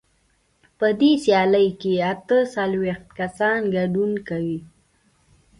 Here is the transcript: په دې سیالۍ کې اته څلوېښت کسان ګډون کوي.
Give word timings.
په 0.77 0.87
دې 0.99 1.11
سیالۍ 1.23 1.67
کې 1.81 1.93
اته 2.11 2.37
څلوېښت 2.53 3.07
کسان 3.19 3.59
ګډون 3.75 4.11
کوي. 4.27 4.59